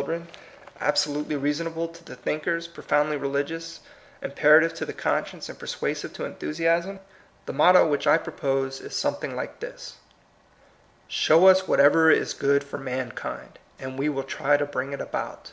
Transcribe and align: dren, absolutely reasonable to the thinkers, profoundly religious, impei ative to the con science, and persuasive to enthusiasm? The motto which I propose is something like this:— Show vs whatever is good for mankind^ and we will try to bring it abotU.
dren, 0.00 0.26
absolutely 0.80 1.36
reasonable 1.36 1.86
to 1.86 2.02
the 2.02 2.16
thinkers, 2.16 2.66
profoundly 2.66 3.14
religious, 3.18 3.80
impei 4.22 4.60
ative 4.62 4.74
to 4.74 4.86
the 4.86 4.92
con 4.94 5.22
science, 5.26 5.50
and 5.50 5.58
persuasive 5.58 6.14
to 6.14 6.24
enthusiasm? 6.24 6.98
The 7.44 7.52
motto 7.52 7.86
which 7.86 8.06
I 8.06 8.16
propose 8.16 8.80
is 8.80 8.96
something 8.96 9.36
like 9.36 9.60
this:— 9.60 9.96
Show 11.08 11.40
vs 11.44 11.68
whatever 11.68 12.10
is 12.10 12.32
good 12.32 12.64
for 12.64 12.78
mankind^ 12.78 13.56
and 13.78 13.98
we 13.98 14.08
will 14.08 14.22
try 14.24 14.56
to 14.56 14.64
bring 14.64 14.94
it 14.94 15.00
abotU. 15.00 15.52